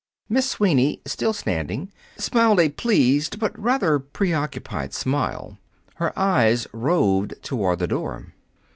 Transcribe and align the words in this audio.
Miss 0.27 0.49
Sweeney, 0.49 0.99
still 1.05 1.31
standing, 1.31 1.91
smiled 2.17 2.59
a 2.59 2.69
pleased 2.69 3.37
but 3.39 3.55
rather 3.59 3.99
preoccupied 3.99 4.95
smile. 4.95 5.59
Her 5.97 6.11
eyes 6.17 6.65
roved 6.73 7.35
toward 7.43 7.77
the 7.77 7.85
door. 7.87 8.33